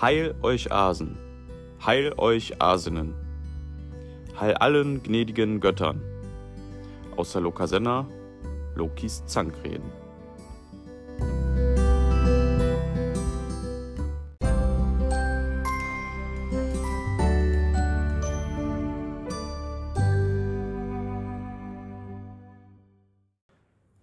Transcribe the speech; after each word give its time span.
Heil 0.00 0.34
euch 0.40 0.72
Asen, 0.72 1.18
heil 1.84 2.14
euch 2.16 2.62
Asinnen, 2.62 3.12
heil 4.40 4.54
allen 4.54 5.02
gnädigen 5.02 5.60
Göttern, 5.60 6.00
außer 7.16 7.38
Lokasenna, 7.38 8.08
Lokis 8.76 9.26
Zankreden. 9.26 9.92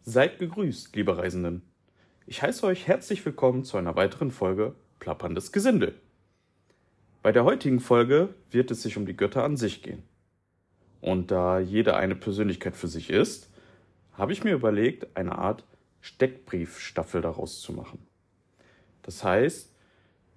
Seid 0.04 0.38
gegrüßt, 0.38 0.96
liebe 0.96 1.18
Reisenden. 1.18 1.64
Ich 2.28 2.44
heiße 2.44 2.68
euch 2.68 2.86
herzlich 2.86 3.26
willkommen 3.26 3.64
zu 3.64 3.78
einer 3.78 3.96
weiteren 3.96 4.30
Folge 4.30 4.76
Plapperndes 5.00 5.52
Gesindel. 5.52 5.96
Bei 7.24 7.32
der 7.32 7.44
heutigen 7.44 7.80
Folge 7.80 8.30
wird 8.52 8.72
es 8.72 8.84
sich 8.84 8.98
um 8.98 9.06
die 9.06 9.16
Götter 9.16 9.44
an 9.44 9.58
sich 9.58 9.84
gehen. 9.84 10.04
Und 11.02 11.32
da 11.32 11.60
jeder 11.60 11.98
eine 11.98 12.16
Persönlichkeit 12.16 12.76
für 12.76 12.88
sich 12.88 13.10
ist, 13.10 13.50
habe 14.14 14.34
ich 14.34 14.44
mir 14.44 14.54
überlegt, 14.54 15.16
eine 15.16 15.38
Art 15.38 15.64
Steckbriefstaffel 16.02 17.22
daraus 17.22 17.62
zu 17.62 17.74
machen. 17.74 18.00
Das 19.04 19.24
heißt, 19.24 19.72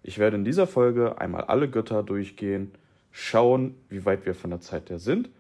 ich 0.03 0.19
werde 0.19 0.37
in 0.37 0.45
dieser 0.45 0.67
Folge 0.67 1.21
einmal 1.21 1.45
alle 1.45 1.69
Götter 1.69 2.03
durchgehen, 2.03 2.73
schauen, 3.11 3.75
wie 3.89 4.05
weit 4.05 4.27
wir 4.27 4.35
von 4.35 4.51
der 4.51 4.61
Zeit 4.61 4.91
her 4.91 4.99
sind 4.99 5.31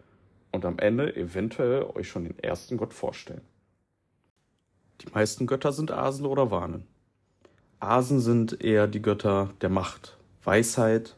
und 0.52 0.64
am 0.64 0.78
Ende 0.78 1.14
eventuell 1.16 1.84
euch 1.84 2.08
schon 2.08 2.24
den 2.24 2.38
ersten 2.38 2.76
Gott 2.76 2.94
vorstellen. 2.94 3.42
Die 5.00 5.10
meisten 5.12 5.46
Götter 5.46 5.72
sind 5.72 5.90
Asen 5.90 6.26
oder 6.26 6.50
Warnen. 6.50 6.86
Asen 7.82 8.20
sind 8.20 8.62
eher 8.62 8.86
die 8.86 9.00
Götter 9.00 9.54
der 9.62 9.70
Macht, 9.70 10.18
Weisheit 10.44 11.16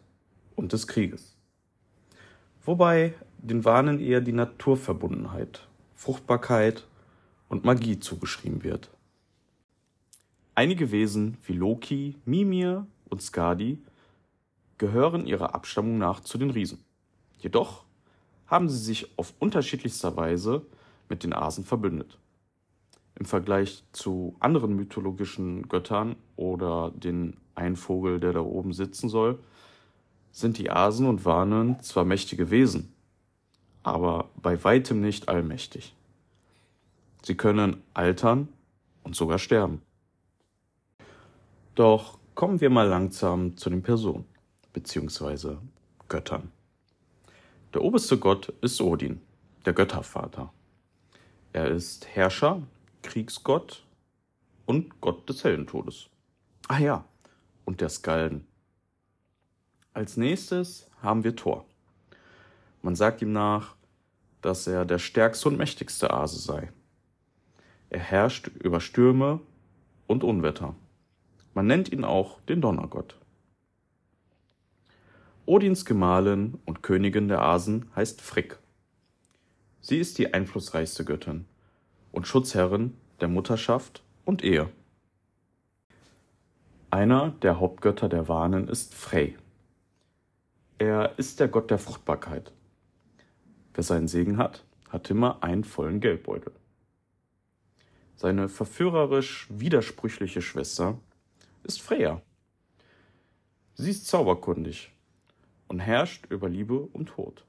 und 0.54 0.72
des 0.72 0.86
Krieges. 0.86 1.36
Wobei 2.64 3.14
den 3.38 3.64
Warnen 3.64 3.98
eher 3.98 4.20
die 4.20 4.32
Naturverbundenheit, 4.32 5.66
Fruchtbarkeit 5.96 6.86
und 7.48 7.64
Magie 7.64 7.98
zugeschrieben 7.98 8.62
wird. 8.62 8.90
Einige 10.54 10.92
Wesen 10.92 11.36
wie 11.46 11.54
Loki, 11.54 12.14
Mimir 12.24 12.86
und 13.10 13.20
Skadi 13.20 13.82
gehören 14.78 15.26
ihrer 15.26 15.56
Abstammung 15.56 15.98
nach 15.98 16.20
zu 16.20 16.38
den 16.38 16.50
Riesen. 16.50 16.78
Jedoch 17.38 17.82
haben 18.46 18.68
sie 18.68 18.78
sich 18.78 19.18
auf 19.18 19.34
unterschiedlichster 19.40 20.16
Weise 20.16 20.64
mit 21.08 21.24
den 21.24 21.32
Asen 21.32 21.64
verbündet 21.64 22.18
im 23.18 23.26
Vergleich 23.26 23.84
zu 23.92 24.36
anderen 24.40 24.74
mythologischen 24.74 25.68
Göttern 25.68 26.16
oder 26.36 26.90
den 26.90 27.36
einen 27.54 27.76
Vogel, 27.76 28.20
der 28.20 28.32
da 28.32 28.40
oben 28.40 28.72
sitzen 28.72 29.08
soll, 29.08 29.38
sind 30.30 30.58
die 30.58 30.70
Asen 30.70 31.06
und 31.06 31.24
Warnen 31.24 31.80
zwar 31.80 32.04
mächtige 32.04 32.50
Wesen, 32.50 32.92
aber 33.82 34.30
bei 34.40 34.62
weitem 34.64 35.00
nicht 35.00 35.28
allmächtig. 35.28 35.94
Sie 37.22 37.36
können 37.36 37.82
altern 37.94 38.48
und 39.04 39.14
sogar 39.14 39.38
sterben. 39.38 39.82
Doch 41.74 42.18
kommen 42.34 42.60
wir 42.60 42.70
mal 42.70 42.88
langsam 42.88 43.56
zu 43.56 43.70
den 43.70 43.82
Personen 43.82 44.24
bzw. 44.72 45.56
Göttern. 46.08 46.50
Der 47.74 47.82
oberste 47.82 48.18
Gott 48.18 48.48
ist 48.60 48.80
Odin, 48.80 49.20
der 49.64 49.72
Göttervater. 49.72 50.52
Er 51.52 51.68
ist 51.68 52.06
Herrscher 52.06 52.62
Kriegsgott 53.02 53.84
und 54.66 55.00
Gott 55.00 55.28
des 55.28 55.44
Heldentodes. 55.44 56.08
Ah 56.68 56.78
ja, 56.78 57.04
und 57.64 57.80
der 57.80 57.88
Skalden. 57.88 58.46
Als 59.92 60.16
nächstes 60.16 60.88
haben 61.02 61.24
wir 61.24 61.36
Thor. 61.36 61.66
Man 62.80 62.96
sagt 62.96 63.22
ihm 63.22 63.32
nach, 63.32 63.74
dass 64.40 64.66
er 64.66 64.84
der 64.84 64.98
stärkste 64.98 65.48
und 65.48 65.58
mächtigste 65.58 66.12
Ase 66.12 66.38
sei. 66.38 66.72
Er 67.90 68.00
herrscht 68.00 68.48
über 68.48 68.80
Stürme 68.80 69.40
und 70.06 70.24
Unwetter. 70.24 70.74
Man 71.54 71.66
nennt 71.66 71.92
ihn 71.92 72.04
auch 72.04 72.40
den 72.42 72.60
Donnergott. 72.60 73.18
Odins 75.44 75.84
Gemahlin 75.84 76.58
und 76.64 76.82
Königin 76.82 77.28
der 77.28 77.42
Asen 77.42 77.90
heißt 77.94 78.22
Frick. 78.22 78.58
Sie 79.80 79.98
ist 79.98 80.18
die 80.18 80.32
einflussreichste 80.32 81.04
Göttin 81.04 81.44
und 82.12 82.26
Schutzherrin 82.28 82.96
der 83.20 83.28
Mutterschaft 83.28 84.04
und 84.24 84.44
Ehe. 84.44 84.70
Einer 86.90 87.30
der 87.42 87.58
Hauptgötter 87.58 88.08
der 88.08 88.28
Wanen 88.28 88.68
ist 88.68 88.94
Frey. 88.94 89.36
Er 90.78 91.18
ist 91.18 91.40
der 91.40 91.48
Gott 91.48 91.70
der 91.70 91.78
Fruchtbarkeit. 91.78 92.52
Wer 93.74 93.82
seinen 93.82 94.08
Segen 94.08 94.36
hat, 94.36 94.64
hat 94.90 95.08
immer 95.10 95.42
einen 95.42 95.64
vollen 95.64 96.00
Geldbeutel. 96.00 96.52
Seine 98.16 98.48
verführerisch 98.48 99.46
widersprüchliche 99.50 100.42
Schwester 100.42 100.98
ist 101.64 101.80
Freya. 101.80 102.20
Sie 103.74 103.90
ist 103.90 104.06
zauberkundig 104.06 104.92
und 105.68 105.80
herrscht 105.80 106.26
über 106.30 106.48
Liebe 106.48 106.78
und 106.78 107.06
Tod. 107.06 107.46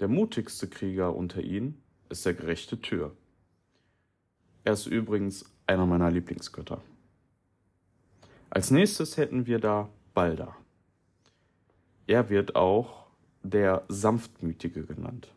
Der 0.00 0.08
mutigste 0.08 0.68
Krieger 0.68 1.16
unter 1.16 1.40
ihnen 1.40 1.82
ist 2.08 2.26
der 2.26 2.34
gerechte 2.34 2.80
Tür. 2.80 3.16
Er 4.64 4.72
ist 4.72 4.86
übrigens 4.86 5.44
einer 5.66 5.86
meiner 5.86 6.10
Lieblingsgötter. 6.10 6.80
Als 8.50 8.70
nächstes 8.70 9.16
hätten 9.16 9.46
wir 9.46 9.58
da 9.58 9.88
Balder. 10.14 10.56
Er 12.06 12.30
wird 12.30 12.54
auch 12.54 13.06
der 13.42 13.84
Sanftmütige 13.88 14.84
genannt. 14.84 15.32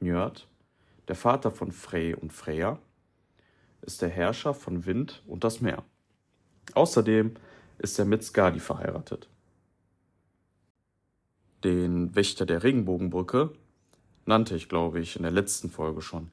Njörd, 0.00 0.48
der 1.08 1.16
Vater 1.16 1.50
von 1.50 1.72
Frey 1.72 2.14
und 2.14 2.32
Freya, 2.32 2.78
ist 3.82 4.02
der 4.02 4.08
Herrscher 4.08 4.54
von 4.54 4.86
Wind 4.86 5.22
und 5.26 5.44
das 5.44 5.60
Meer. 5.60 5.84
Außerdem 6.74 7.34
ist 7.78 7.98
er 7.98 8.04
mit 8.04 8.22
Skadi 8.22 8.60
verheiratet. 8.60 9.28
Den 11.64 12.14
Wächter 12.14 12.46
der 12.46 12.62
Regenbogenbrücke 12.62 13.52
nannte 14.26 14.54
ich, 14.56 14.68
glaube 14.68 15.00
ich, 15.00 15.16
in 15.16 15.22
der 15.22 15.32
letzten 15.32 15.70
Folge 15.70 16.02
schon. 16.02 16.30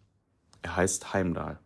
Er 0.61 0.75
heißt 0.75 1.13
Heimdall. 1.13 1.59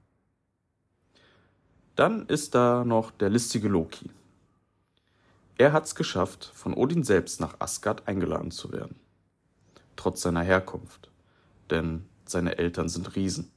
Dann 1.95 2.27
ist 2.27 2.55
da 2.55 2.83
noch 2.85 3.11
der 3.11 3.29
listige 3.29 3.67
Loki. 3.67 4.09
Er 5.57 5.73
hat's 5.73 5.95
geschafft, 5.95 6.51
von 6.55 6.73
Odin 6.73 7.03
selbst 7.03 7.39
nach 7.39 7.59
Asgard 7.59 8.07
eingeladen 8.07 8.51
zu 8.51 8.71
werden. 8.71 8.95
Trotz 9.95 10.21
seiner 10.21 10.41
Herkunft. 10.41 11.11
Denn 11.69 12.05
seine 12.25 12.57
Eltern 12.57 12.89
sind 12.89 13.15
Riesen. 13.15 13.51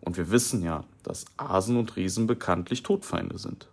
Und 0.00 0.16
wir 0.16 0.30
wissen 0.30 0.62
ja, 0.62 0.84
dass 1.02 1.26
Asen 1.36 1.76
und 1.76 1.96
Riesen 1.96 2.26
bekanntlich 2.26 2.82
Todfeinde 2.82 3.38
sind. 3.38 3.68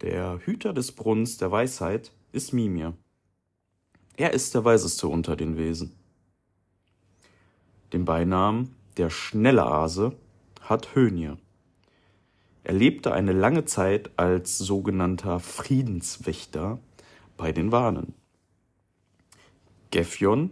Der 0.00 0.38
Hüter 0.38 0.72
des 0.72 0.92
Brunnens 0.92 1.36
der 1.36 1.52
Weisheit 1.52 2.10
ist 2.32 2.52
Mimir. 2.52 2.94
Er 4.16 4.32
ist 4.32 4.54
der 4.54 4.64
Weiseste 4.64 5.08
unter 5.08 5.36
den 5.36 5.56
Wesen. 5.56 5.96
Den 7.92 8.04
Beinamen 8.04 8.74
der 8.98 9.10
schnelle 9.10 9.64
Ase 9.64 10.16
hat 10.60 10.94
Hönie. 10.94 11.36
Er 12.64 12.74
lebte 12.74 13.12
eine 13.12 13.32
lange 13.32 13.64
Zeit 13.64 14.10
als 14.16 14.58
sogenannter 14.58 15.40
Friedenswächter 15.40 16.78
bei 17.36 17.52
den 17.52 17.72
Wanen. 17.72 18.14
Gefjon 19.90 20.50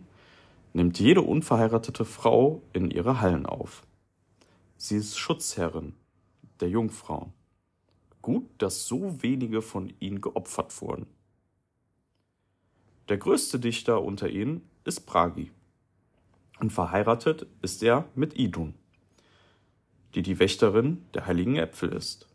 nimmt 0.73 0.99
jede 0.99 1.23
unverheiratete 1.23 2.05
Frau 2.05 2.63
in 2.73 2.91
ihre 2.91 3.21
Hallen 3.21 3.47
auf. 3.47 3.83
Sie 4.77 4.97
ist 4.97 5.19
Schutzherrin 5.19 5.95
der 6.61 6.69
Jungfrauen. 6.69 7.33
Gut, 8.23 8.49
dass 8.59 8.87
so 8.87 9.23
wenige 9.23 9.63
von 9.63 9.93
ihnen 10.01 10.21
geopfert 10.21 10.81
wurden. 10.81 11.07
Der 13.11 13.19
größte 13.19 13.59
Dichter 13.59 14.03
unter 14.03 14.31
ihnen 14.31 14.63
ist 14.85 15.01
Bragi. 15.01 15.51
Und 16.61 16.71
verheiratet 16.71 17.45
ist 17.61 17.83
er 17.83 18.09
mit 18.15 18.39
Idun, 18.39 18.75
die 20.15 20.23
die 20.23 20.39
Wächterin 20.39 21.05
der 21.15 21.27
heiligen 21.27 21.57
Äpfel 21.57 21.93
ist. 21.93 22.29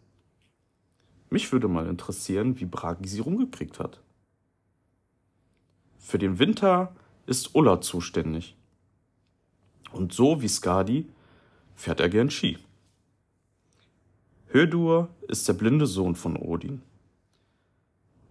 Mich 1.30 1.50
würde 1.54 1.70
mal 1.70 1.88
interessieren, 1.88 2.60
wie 2.60 2.66
Bragi 2.66 3.08
sie 3.08 3.22
rumgekriegt 3.22 3.80
hat. 3.80 4.02
Für 5.98 6.18
den 6.18 6.40
Winter 6.40 6.94
ist 7.26 7.56
Ulla 7.56 7.80
zuständig. 7.80 8.58
Und 9.94 10.12
so 10.12 10.42
wie 10.42 10.50
Skadi 10.50 11.08
fährt 11.74 12.02
er 12.02 12.10
gern 12.10 12.30
Ski. 12.30 12.58
Hödur 14.48 15.08
ist 15.30 15.48
der 15.48 15.54
blinde 15.54 15.88
Sohn 15.88 16.16
von 16.16 16.36
Odin. 16.36 16.82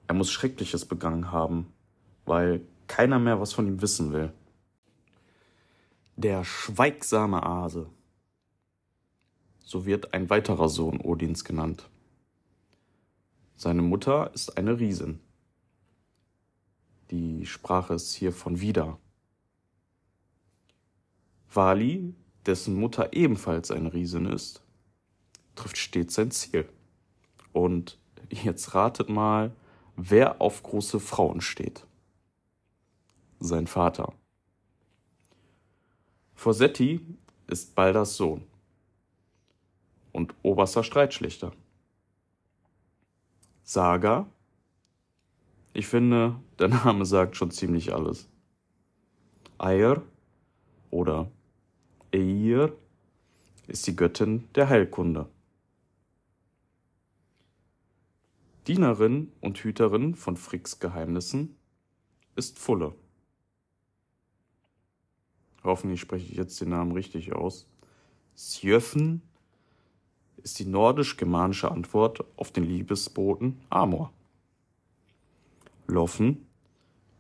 Er 0.09 0.15
muss 0.15 0.31
Schreckliches 0.31 0.85
begangen 0.85 1.33
haben, 1.33 1.74
weil 2.25 2.63
keiner 2.87 3.19
mehr 3.19 3.41
was 3.41 3.53
von 3.53 3.67
ihm 3.67 3.83
wissen 3.83 4.13
will. 4.13 4.33
Der 6.17 6.45
schweigsame 6.45 7.43
Ase. 7.43 7.89
So 9.61 9.87
wird 9.87 10.15
ein 10.15 10.31
weiterer 10.31 10.69
Sohn 10.69 11.01
Odins 11.01 11.45
genannt. 11.45 11.89
Seine 13.57 13.83
Mutter 13.83 14.33
ist 14.35 14.57
eine 14.59 14.79
Riesin. 14.79 15.21
Die 17.11 17.47
Sprache 17.47 17.95
ist 17.95 18.15
hier 18.15 18.33
von 18.33 18.61
Wieder. 18.61 18.99
Vali, 21.53 22.15
dessen 22.47 22.75
Mutter 22.75 23.13
ebenfalls 23.13 23.71
eine 23.71 23.93
Riesin 23.93 24.27
ist, 24.27 24.63
trifft 25.55 25.79
stets 25.79 26.15
sein 26.15 26.31
Ziel. 26.31 26.69
Und 27.53 27.99
jetzt 28.31 28.75
ratet 28.75 29.09
mal, 29.09 29.53
wer 29.97 30.41
auf 30.41 30.63
große 30.63 31.01
Frauen 31.01 31.41
steht. 31.41 31.87
Sein 33.47 33.67
Vater. 33.67 34.15
Forsetti 36.35 36.99
ist 37.47 37.75
Balders 37.75 38.17
Sohn 38.17 38.47
und 40.13 40.35
oberster 40.43 40.83
Streitschlichter. 40.83 41.53
Saga? 43.63 44.27
Ich 45.75 45.87
finde, 45.87 46.41
der 46.59 46.69
Name 46.69 47.05
sagt 47.05 47.37
schon 47.37 47.51
ziemlich 47.51 47.93
alles. 47.93 48.31
Eir 49.59 50.03
oder 50.91 51.31
Eir 52.15 52.73
ist 53.67 53.87
die 53.87 53.95
Göttin 53.95 54.49
der 54.55 54.71
Heilkunde. 54.71 55.29
Dienerin 58.67 59.33
und 59.43 59.59
Hüterin 59.59 60.15
von 60.15 60.39
Fricks 60.39 60.81
Geheimnissen 60.81 61.59
ist 62.37 62.59
Fulle. 62.59 62.95
Hoffentlich 65.65 66.01
spreche 66.01 66.31
ich 66.31 66.37
jetzt 66.37 66.61
den 66.61 66.69
Namen 66.69 66.93
richtig 66.93 67.33
aus. 67.33 67.67
Sjöfen 68.37 69.23
ist 70.43 70.59
die 70.59 70.67
nordisch-germanische 70.67 71.71
Antwort 71.71 72.25
auf 72.37 72.53
den 72.53 72.65
Liebesboten 72.65 73.61
Amor. 73.71 74.13
Loffen 75.87 76.47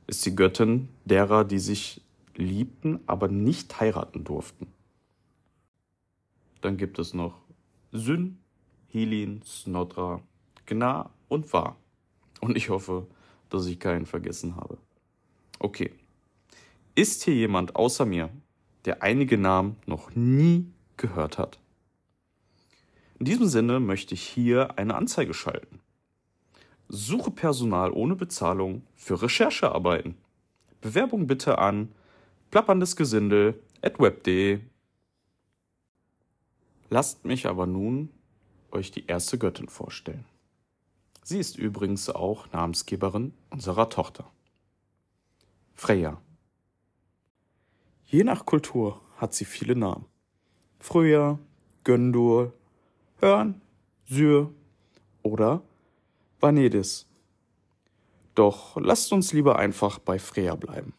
ist 0.06 0.24
die 0.26 0.36
Göttin 0.36 0.90
derer, 1.06 1.44
die 1.44 1.58
sich 1.58 2.02
liebten, 2.36 3.00
aber 3.06 3.28
nicht 3.28 3.80
heiraten 3.80 4.24
durften. 4.24 4.66
Dann 6.60 6.76
gibt 6.76 6.98
es 6.98 7.14
noch 7.14 7.34
Syn, 7.92 8.38
Helin, 8.88 9.42
Snodra, 9.42 10.20
Gna 10.66 11.10
und 11.28 11.52
Wa. 11.52 11.76
Und 12.40 12.56
ich 12.56 12.68
hoffe, 12.68 13.06
dass 13.48 13.66
ich 13.66 13.78
keinen 13.78 14.06
vergessen 14.06 14.56
habe. 14.56 14.78
Okay. 15.58 15.92
Ist 16.96 17.24
hier 17.24 17.34
jemand 17.34 17.74
außer 17.74 18.06
mir, 18.06 18.30
der 18.84 19.02
einige 19.02 19.36
Namen 19.36 19.74
noch 19.84 20.14
nie 20.14 20.72
gehört 20.96 21.38
hat? 21.38 21.58
In 23.18 23.24
diesem 23.24 23.48
Sinne 23.48 23.80
möchte 23.80 24.14
ich 24.14 24.22
hier 24.22 24.78
eine 24.78 24.94
Anzeige 24.94 25.34
schalten. 25.34 25.80
Suche 26.88 27.32
Personal 27.32 27.90
ohne 27.90 28.14
Bezahlung 28.14 28.86
für 28.94 29.22
Recherchearbeiten. 29.22 30.16
Bewerbung 30.80 31.26
bitte 31.26 31.58
an 31.58 31.90
plapperndes-gesindel@web.de. 32.52 34.60
Lasst 36.90 37.24
mich 37.24 37.46
aber 37.46 37.66
nun 37.66 38.10
euch 38.70 38.92
die 38.92 39.06
erste 39.06 39.38
Göttin 39.38 39.68
vorstellen. 39.68 40.26
Sie 41.24 41.40
ist 41.40 41.58
übrigens 41.58 42.08
auch 42.10 42.52
Namensgeberin 42.52 43.34
unserer 43.50 43.88
Tochter. 43.88 44.30
Freya. 45.74 46.20
Je 48.14 48.22
nach 48.22 48.46
Kultur 48.46 49.00
hat 49.16 49.34
sie 49.34 49.44
viele 49.44 49.74
Namen. 49.74 50.06
Früher, 50.78 51.40
Göndur, 51.82 52.52
Hörn, 53.16 53.60
Syr 54.04 54.52
oder 55.24 55.62
Vanedis. 56.38 57.08
Doch 58.36 58.76
lasst 58.76 59.12
uns 59.12 59.32
lieber 59.32 59.58
einfach 59.58 59.98
bei 59.98 60.20
Freya 60.20 60.54
bleiben. 60.54 60.94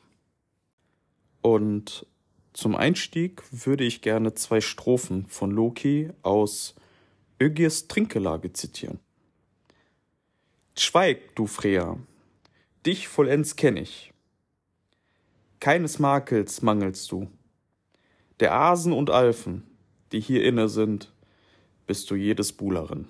Und 1.42 2.06
zum 2.52 2.76
Einstieg 2.76 3.44
würde 3.50 3.86
ich 3.86 4.02
gerne 4.02 4.34
zwei 4.34 4.60
Strophen 4.60 5.26
von 5.28 5.52
Loki 5.52 6.12
aus 6.22 6.76
Ögirs 7.40 7.88
Trinkgelage 7.88 8.52
zitieren. 8.52 9.00
Schweig, 10.78 11.34
du 11.38 11.48
Freya, 11.48 11.98
dich 12.86 13.08
vollends 13.08 13.56
kenn 13.56 13.78
ich. 13.78 14.12
Keines 15.60 16.00
Makels 16.00 16.62
mangelst 16.62 17.12
du. 17.12 17.30
Der 18.40 18.54
Asen 18.54 18.94
und 18.94 19.10
Alfen, 19.10 19.64
die 20.12 20.20
hier 20.20 20.44
inne 20.44 20.68
sind, 20.70 21.14
bist 21.88 22.10
du 22.12 22.16
jedes 22.16 22.54
Buhlerin. 22.54 23.08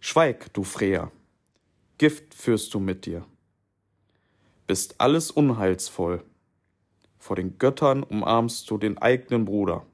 Schweig, 0.00 0.52
du 0.52 0.64
Freya, 0.64 1.12
Gift 1.98 2.34
führst 2.34 2.74
du 2.74 2.80
mit 2.80 3.06
dir. 3.06 3.24
Bist 4.66 5.00
alles 5.00 5.30
unheilsvoll. 5.30 6.24
Vor 7.18 7.36
den 7.36 7.58
Göttern 7.58 8.02
umarmst 8.02 8.68
du 8.68 8.78
den 8.78 8.98
eigenen 8.98 9.44
Bruder. 9.44 9.86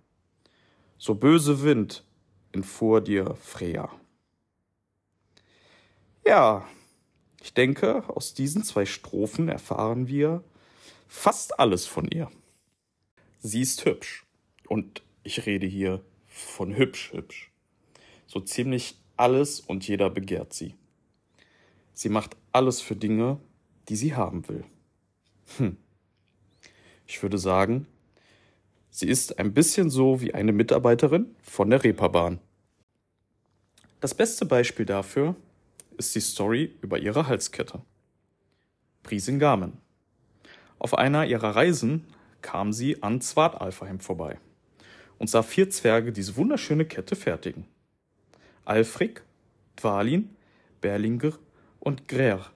So 0.96 1.14
böse 1.14 1.62
Wind 1.62 2.04
entfuhr 2.52 3.02
dir 3.02 3.34
Freya. 3.34 3.90
Ja, 6.24 6.66
ich 7.48 7.54
denke, 7.54 8.06
aus 8.10 8.34
diesen 8.34 8.62
zwei 8.62 8.84
Strophen 8.84 9.48
erfahren 9.48 10.06
wir 10.06 10.44
fast 11.06 11.58
alles 11.58 11.86
von 11.86 12.06
ihr. 12.06 12.30
Sie 13.40 13.62
ist 13.62 13.86
hübsch. 13.86 14.26
Und 14.66 15.02
ich 15.22 15.46
rede 15.46 15.66
hier 15.66 16.04
von 16.26 16.76
hübsch, 16.76 17.10
hübsch. 17.14 17.50
So 18.26 18.40
ziemlich 18.40 19.00
alles 19.16 19.60
und 19.60 19.88
jeder 19.88 20.10
begehrt 20.10 20.52
sie. 20.52 20.74
Sie 21.94 22.10
macht 22.10 22.36
alles 22.52 22.82
für 22.82 22.96
Dinge, 22.96 23.40
die 23.88 23.96
sie 23.96 24.14
haben 24.14 24.46
will. 24.46 24.64
Hm. 25.56 25.78
Ich 27.06 27.22
würde 27.22 27.38
sagen, 27.38 27.86
sie 28.90 29.08
ist 29.08 29.38
ein 29.38 29.54
bisschen 29.54 29.88
so 29.88 30.20
wie 30.20 30.34
eine 30.34 30.52
Mitarbeiterin 30.52 31.34
von 31.42 31.70
der 31.70 31.82
Reeperbahn. 31.82 32.40
Das 34.00 34.12
beste 34.12 34.44
Beispiel 34.44 34.84
dafür 34.84 35.34
ist 35.98 36.14
die 36.14 36.20
Story 36.20 36.74
über 36.80 36.98
ihre 36.98 37.26
Halskette. 37.26 37.82
Prisingamen. 39.02 39.78
Auf 40.78 40.96
einer 40.96 41.26
ihrer 41.26 41.56
Reisen 41.56 42.04
kam 42.40 42.72
sie 42.72 43.02
an 43.02 43.20
Zwartalfheim 43.20 44.00
vorbei 44.00 44.38
und 45.18 45.28
sah 45.28 45.42
vier 45.42 45.70
Zwerge 45.70 46.12
diese 46.12 46.36
wunderschöne 46.36 46.84
Kette 46.84 47.16
fertigen. 47.16 47.66
Alfrik, 48.64 49.22
Dwalin, 49.76 50.36
Berlinger 50.80 51.32
und 51.80 52.06
Grer. 52.06 52.46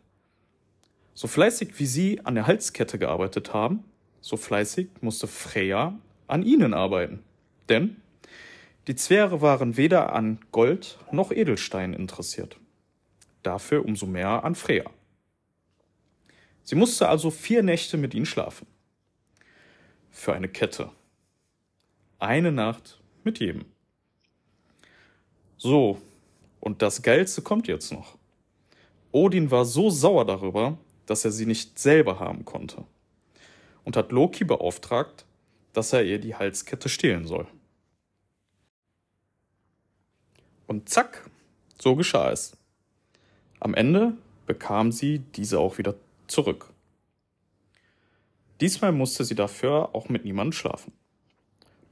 So 1.15 1.27
fleißig 1.27 1.79
wie 1.79 1.87
sie 1.87 2.21
an 2.25 2.37
der 2.37 2.47
Halskette 2.47 2.99
gearbeitet 2.99 3.53
haben, 3.53 3.85
so 4.21 4.37
fleißig 4.37 4.89
musste 5.01 5.27
Freya 5.27 5.99
an 6.29 6.43
ihnen 6.43 6.75
arbeiten. 6.75 7.25
Denn 7.69 7.97
die 8.87 8.95
Zwerge 8.95 9.41
waren 9.41 9.77
weder 9.77 10.13
an 10.13 10.39
Gold 10.53 10.99
noch 11.11 11.33
Edelstein 11.33 11.93
interessiert. 11.93 12.57
Dafür 13.43 13.85
umso 13.85 14.07
mehr 14.07 14.45
an 14.45 14.55
Freya. 14.55 14.91
Sie 16.65 16.77
musste 16.77 17.09
also 17.09 17.31
vier 17.31 17.63
Nächte 17.63 17.97
mit 17.97 18.15
ihnen 18.15 18.27
schlafen. 18.27 18.67
Für 20.11 20.35
eine 20.35 20.49
Kette. 20.49 20.91
Eine 22.19 22.53
Nacht 22.53 23.01
mit 23.25 23.41
jedem. 23.41 23.65
So, 25.57 26.01
und 26.61 26.83
das 26.83 27.03
Geilste 27.03 27.43
kommt 27.43 27.67
jetzt 27.67 27.93
noch. 27.93 28.17
Odin 29.11 29.51
war 29.51 29.65
so 29.65 29.91
sauer 29.91 30.25
darüber, 30.25 30.79
dass 31.07 31.25
er 31.25 31.33
sie 31.33 31.47
nicht 31.47 31.79
selber 31.79 32.21
haben 32.21 32.45
konnte 32.45 32.85
und 33.85 33.97
hat 33.97 34.13
Loki 34.13 34.45
beauftragt, 34.45 35.27
dass 35.73 35.93
er 35.93 36.05
ihr 36.05 36.19
die 36.19 36.35
Halskette 36.35 36.89
stehlen 36.89 37.27
soll. 37.27 37.47
Und 40.67 40.89
zack, 40.89 41.29
so 41.81 41.97
geschah 41.97 42.31
es. 42.31 42.57
Am 43.63 43.75
Ende 43.75 44.15
bekam 44.47 44.91
sie 44.91 45.21
diese 45.21 45.61
auch 45.61 45.79
wieder 45.79 45.95
zurück. 46.27 46.73
Diesmal 48.61 48.91
musste 48.91 49.25
sie 49.25 49.37
dafür 49.37 49.95
auch 49.95 50.09
mit 50.09 50.25
niemandem 50.25 50.51
schlafen. 50.51 50.93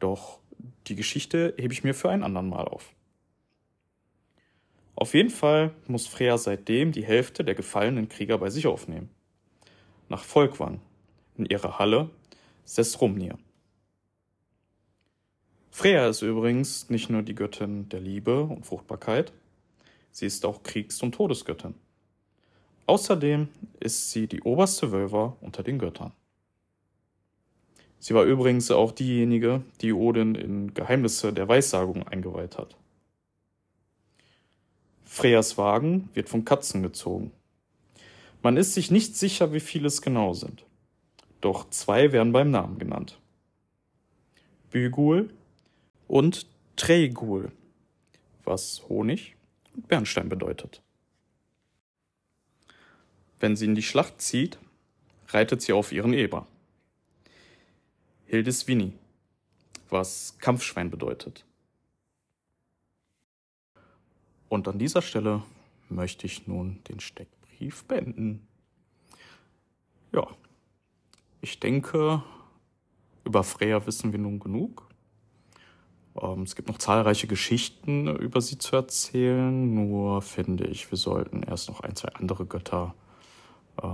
Doch 0.01 0.41
die 0.89 0.97
Geschichte 0.97 1.55
hebe 1.57 1.73
ich 1.73 1.85
mir 1.85 1.95
für 1.95 2.11
ein 2.11 2.25
andern 2.25 2.49
Mal 2.49 2.67
auf. 2.67 2.93
Auf 4.97 5.15
jeden 5.15 5.31
Fall 5.31 5.73
muss 5.87 6.09
Freya 6.09 6.39
seitdem 6.39 6.91
die 6.91 7.05
Hälfte 7.05 7.45
der 7.45 7.55
gefallenen 7.55 8.09
Krieger 8.09 8.39
bei 8.39 8.51
sich 8.51 8.67
aufnehmen. 8.67 9.09
Nach 10.09 10.25
Volkwang, 10.25 10.81
in 11.37 11.47
ihrer 11.47 11.79
Halle 11.79 12.11
Sesrumnir. 12.65 13.39
Freya 15.71 16.09
ist 16.09 16.23
übrigens 16.23 16.91
nicht 16.91 17.11
nur 17.11 17.23
die 17.23 17.37
Göttin 17.37 17.89
der 17.91 18.01
Liebe 18.01 18.43
und 18.43 18.67
Fruchtbarkeit, 18.67 19.33
sie 20.13 20.27
ist 20.27 20.45
auch 20.45 20.63
Kriegs- 20.63 21.03
und 21.03 21.15
Todesgöttin. 21.15 21.75
Außerdem 22.87 23.49
ist 23.79 24.11
sie 24.11 24.27
die 24.27 24.43
oberste 24.43 24.91
Wölver 24.91 25.37
unter 25.41 25.63
den 25.63 25.79
Göttern. 25.79 26.13
Sie 28.01 28.15
war 28.15 28.25
übrigens 28.25 28.71
auch 28.71 28.93
diejenige, 28.93 29.63
die 29.81 29.93
Odin 29.93 30.35
in 30.35 30.75
Geheimnisse 30.75 31.33
der 31.33 31.47
Weissagung 31.49 32.09
eingeweiht 32.09 32.57
hat. 32.57 32.77
Freyas 35.05 35.59
Wagen 35.59 36.09
wird 36.15 36.29
von 36.29 36.45
Katzen 36.45 36.83
gezogen. 36.83 37.31
Man 38.43 38.57
ist 38.57 38.75
sich 38.75 38.91
nicht 38.91 39.17
sicher, 39.17 39.53
wie 39.53 39.61
viele 39.61 39.89
es 39.89 40.01
genau 40.01 40.33
sind. 40.33 40.65
Doch 41.41 41.69
zwei 41.71 42.13
werden 42.13 42.33
beim 42.33 42.51
Namen 42.51 42.79
genannt. 42.79 43.19
Bygul 44.71 45.35
und 46.09 46.47
Treigul, 46.77 47.53
was 48.45 48.83
Honig 48.89 49.37
Bernstein 49.75 50.29
bedeutet. 50.29 50.83
Wenn 53.39 53.57
sie 53.57 53.65
in 53.65 53.75
die 53.75 53.83
Schlacht 53.83 54.21
zieht, 54.21 54.59
reitet 55.29 55.63
sie 55.63 55.73
auf 55.73 55.93
ihren 55.93 56.13
Eber. 56.13 56.47
Hildeswini, 58.27 58.93
was 59.89 60.39
Kampfschwein 60.39 60.91
bedeutet. 60.91 61.45
Und 64.49 64.69
an 64.69 64.79
dieser 64.79 65.03
Stelle 65.03 65.43
möchte 65.89 66.27
ich 66.27 66.47
nun 66.47 66.83
den 66.85 67.01
Steckbrief 67.01 67.85
beenden. 67.85 68.47
Ja, 70.13 70.27
ich 71.41 71.61
denke, 71.61 72.23
über 73.25 73.45
Freya 73.45 73.87
wissen 73.87 74.13
wir 74.13 74.19
nun 74.19 74.41
genug. 74.41 74.90
Ähm, 76.21 76.43
es 76.43 76.57
gibt 76.57 76.69
noch 76.69 76.79
zahlreiche 76.79 77.27
Geschichten 77.27 78.09
über 78.17 78.41
sie 78.41 78.59
zu 78.59 78.77
erzählen, 78.77 79.75
nur 79.75 80.23
finde 80.23 80.67
ich, 80.67 80.91
wir 80.91 80.99
sollten 80.99 81.43
erst 81.43 81.69
noch 81.69 81.81
ein, 81.81 81.97
zwei 81.97 82.09
andere 82.15 82.47
Götter 82.47 82.95
äh, 83.83 83.87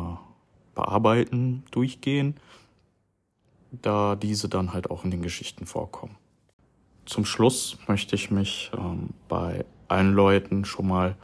bearbeiten, 0.74 1.64
durchgehen, 1.70 2.36
da 3.70 4.16
diese 4.16 4.48
dann 4.48 4.72
halt 4.72 4.90
auch 4.90 5.04
in 5.04 5.10
den 5.10 5.22
Geschichten 5.22 5.66
vorkommen. 5.66 6.16
Zum 7.04 7.24
Schluss 7.24 7.78
möchte 7.86 8.16
ich 8.16 8.30
mich 8.30 8.70
ähm, 8.76 9.10
bei 9.28 9.64
allen 9.88 10.14
Leuten 10.14 10.64
schon 10.64 10.88
mal 10.88 11.16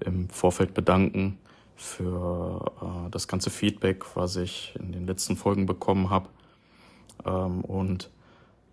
im 0.00 0.28
Vorfeld 0.28 0.74
bedanken 0.74 1.38
für 1.74 2.72
äh, 2.80 3.10
das 3.10 3.28
ganze 3.28 3.50
Feedback, 3.50 4.16
was 4.16 4.36
ich 4.36 4.74
in 4.78 4.92
den 4.92 5.06
letzten 5.06 5.36
Folgen 5.36 5.66
bekommen 5.66 6.10
habe. 6.10 6.28
Ähm, 7.24 7.62
und 7.62 8.10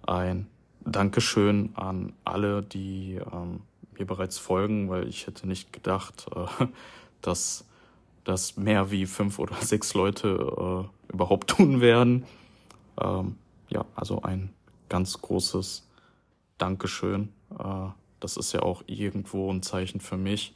ein 0.08 0.48
Dankeschön 0.86 1.72
an 1.76 2.14
alle, 2.26 2.62
die 2.62 3.20
ähm, 3.32 3.62
mir 3.98 4.06
bereits 4.06 4.38
folgen, 4.38 4.90
weil 4.90 5.08
ich 5.08 5.28
hätte 5.28 5.48
nicht 5.48 5.72
gedacht, 5.74 6.26
äh, 6.36 6.68
dass 7.22 7.66
das 8.24 8.58
mehr 8.58 8.92
wie 8.92 9.06
fünf 9.06 9.40
oder 9.40 9.56
sechs 9.62 9.94
Leute 9.94 10.90
äh, 11.10 11.14
überhaupt 11.14 11.50
tun 11.52 11.82
werden. 11.82 12.26
Ähm, 13.02 13.36
ja, 13.70 13.86
also 13.96 14.22
ein 14.22 14.50
ganz 14.90 15.22
großes 15.22 15.88
Dankeschön. 16.58 17.30
Äh, 17.58 17.88
das 18.20 18.38
ist 18.38 18.54
ja 18.54 18.62
auch 18.62 18.84
irgendwo 18.88 19.52
ein 19.52 19.64
Zeichen 19.64 20.00
für 20.00 20.18
mich, 20.18 20.54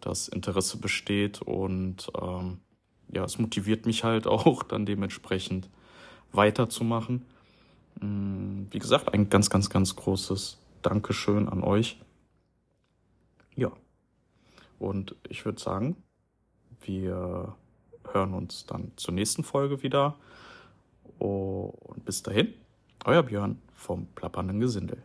dass 0.00 0.28
Interesse 0.28 0.76
besteht 0.78 1.42
und 1.42 2.10
ähm, 2.20 2.58
ja, 3.12 3.24
es 3.24 3.38
motiviert 3.38 3.86
mich 3.86 4.04
halt 4.04 4.26
auch 4.26 4.62
dann 4.62 4.86
dementsprechend 4.86 5.68
weiterzumachen. 6.32 7.24
Mm, 8.00 8.64
wie 8.70 8.78
gesagt, 8.78 9.12
ein 9.12 9.30
ganz, 9.30 9.50
ganz, 9.50 9.70
ganz 9.70 9.96
großes 9.96 10.58
Dankeschön 10.82 11.48
an 11.48 11.62
euch. 11.62 12.00
Ja, 13.56 13.72
und 14.78 15.14
ich 15.28 15.44
würde 15.44 15.60
sagen, 15.60 15.96
wir 16.80 17.54
hören 18.12 18.34
uns 18.34 18.66
dann 18.66 18.92
zur 18.96 19.14
nächsten 19.14 19.44
Folge 19.44 19.82
wieder. 19.82 20.16
Und 21.18 22.04
bis 22.04 22.22
dahin, 22.22 22.52
euer 23.04 23.22
Björn 23.22 23.60
vom 23.74 24.06
plappernden 24.14 24.60
Gesindel. 24.60 25.02